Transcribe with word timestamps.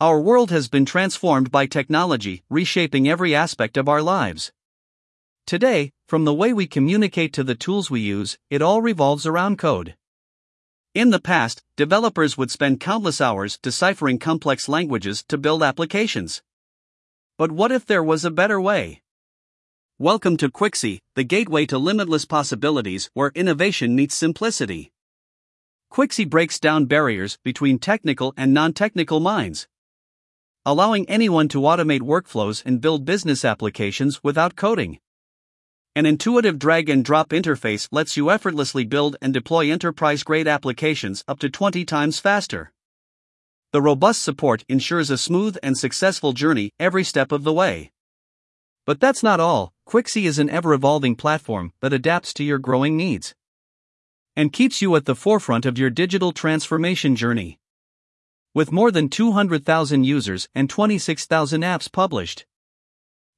Our 0.00 0.20
world 0.20 0.52
has 0.52 0.68
been 0.68 0.84
transformed 0.84 1.50
by 1.50 1.66
technology, 1.66 2.44
reshaping 2.48 3.08
every 3.08 3.34
aspect 3.34 3.76
of 3.76 3.88
our 3.88 4.00
lives. 4.00 4.52
Today, 5.44 5.90
from 6.06 6.24
the 6.24 6.32
way 6.32 6.52
we 6.52 6.68
communicate 6.68 7.32
to 7.32 7.42
the 7.42 7.56
tools 7.56 7.90
we 7.90 7.98
use, 7.98 8.38
it 8.48 8.62
all 8.62 8.80
revolves 8.80 9.26
around 9.26 9.58
code. 9.58 9.96
In 10.94 11.10
the 11.10 11.18
past, 11.18 11.64
developers 11.76 12.38
would 12.38 12.52
spend 12.52 12.78
countless 12.78 13.20
hours 13.20 13.58
deciphering 13.60 14.20
complex 14.20 14.68
languages 14.68 15.24
to 15.26 15.36
build 15.36 15.64
applications. 15.64 16.44
But 17.36 17.50
what 17.50 17.72
if 17.72 17.84
there 17.84 18.04
was 18.04 18.24
a 18.24 18.30
better 18.30 18.60
way? 18.60 19.02
Welcome 19.98 20.36
to 20.36 20.48
Quixy, 20.48 21.00
the 21.16 21.24
gateway 21.24 21.66
to 21.66 21.76
limitless 21.76 22.24
possibilities 22.24 23.10
where 23.14 23.32
innovation 23.34 23.96
meets 23.96 24.14
simplicity. 24.14 24.92
Quixy 25.90 26.24
breaks 26.24 26.60
down 26.60 26.84
barriers 26.84 27.36
between 27.42 27.80
technical 27.80 28.32
and 28.36 28.54
non 28.54 28.72
technical 28.72 29.18
minds, 29.18 29.66
allowing 30.68 31.08
anyone 31.08 31.48
to 31.48 31.62
automate 31.62 32.02
workflows 32.02 32.62
and 32.66 32.82
build 32.82 33.06
business 33.06 33.42
applications 33.42 34.22
without 34.22 34.54
coding. 34.54 34.98
An 35.96 36.04
intuitive 36.04 36.58
drag 36.58 36.90
and 36.90 37.02
drop 37.02 37.30
interface 37.30 37.88
lets 37.90 38.18
you 38.18 38.30
effortlessly 38.30 38.84
build 38.84 39.16
and 39.22 39.32
deploy 39.32 39.70
enterprise 39.70 40.22
grade 40.22 40.46
applications 40.46 41.24
up 41.26 41.38
to 41.38 41.48
20 41.48 41.86
times 41.86 42.18
faster. 42.18 42.70
The 43.72 43.80
robust 43.80 44.22
support 44.22 44.62
ensures 44.68 45.08
a 45.08 45.16
smooth 45.16 45.56
and 45.62 45.78
successful 45.78 46.34
journey 46.34 46.70
every 46.78 47.02
step 47.02 47.32
of 47.32 47.44
the 47.44 47.52
way. 47.54 47.90
But 48.84 49.00
that's 49.00 49.22
not 49.22 49.40
all, 49.40 49.72
Quixy 49.88 50.24
is 50.24 50.38
an 50.38 50.50
ever 50.50 50.74
evolving 50.74 51.16
platform 51.16 51.72
that 51.80 51.94
adapts 51.94 52.34
to 52.34 52.44
your 52.44 52.58
growing 52.58 52.94
needs 52.94 53.34
and 54.36 54.52
keeps 54.52 54.82
you 54.82 54.94
at 54.96 55.06
the 55.06 55.14
forefront 55.14 55.64
of 55.64 55.78
your 55.78 55.88
digital 55.88 56.30
transformation 56.30 57.16
journey. 57.16 57.58
With 58.58 58.72
more 58.72 58.90
than 58.90 59.08
200,000 59.08 60.02
users 60.02 60.48
and 60.52 60.68
26,000 60.68 61.60
apps 61.60 61.92
published, 61.92 62.44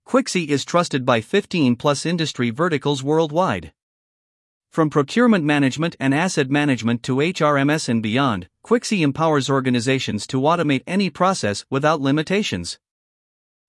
Quixy 0.08 0.48
is 0.48 0.64
trusted 0.64 1.04
by 1.04 1.20
15 1.20 1.76
plus 1.76 2.06
industry 2.06 2.48
verticals 2.48 3.02
worldwide. 3.02 3.74
From 4.70 4.88
procurement 4.88 5.44
management 5.44 5.94
and 6.00 6.14
asset 6.14 6.48
management 6.48 7.02
to 7.02 7.16
HRMS 7.16 7.86
and 7.90 8.02
beyond, 8.02 8.48
Quixy 8.64 9.02
empowers 9.02 9.50
organizations 9.50 10.26
to 10.28 10.40
automate 10.40 10.84
any 10.86 11.10
process 11.10 11.66
without 11.68 12.00
limitations. 12.00 12.78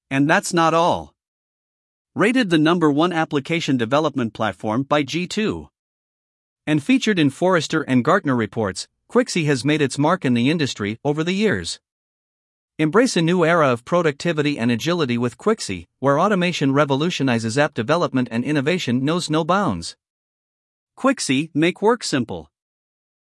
And 0.10 0.30
that's 0.30 0.54
not 0.54 0.74
all. 0.74 1.14
Rated 2.16 2.50
the 2.50 2.60
number 2.60 2.90
one 2.90 3.12
application 3.12 3.76
development 3.76 4.34
platform 4.34 4.84
by 4.84 5.04
G2. 5.04 5.68
And 6.66 6.82
featured 6.82 7.20
in 7.20 7.30
Forrester 7.30 7.82
and 7.82 8.06
Gartner 8.06 8.38
reports, 8.38 8.88
Quixy 9.12 9.44
has 9.44 9.66
made 9.66 9.81
its 9.81 9.98
mark 9.98 10.23
in 10.23 10.36
the 10.36 10.50
industry 10.50 10.98
over 11.04 11.22
the 11.22 11.34
years. 11.34 11.81
Embrace 12.80 13.18
a 13.18 13.22
new 13.22 13.44
era 13.44 13.68
of 13.68 13.84
productivity 13.84 14.58
and 14.58 14.72
agility 14.72 15.18
with 15.18 15.38
Quixy, 15.38 15.88
where 16.00 16.18
automation 16.18 16.72
revolutionizes 16.72 17.58
app 17.58 17.73
development 17.73 18.30
and 18.31 18.45
innovation 18.45 19.03
knows 19.03 19.30
no 19.30 19.44
bounds. 19.44 19.98
Quixy, 20.98 21.50
make 21.53 21.81
work 21.81 22.06
simple. 22.06 22.51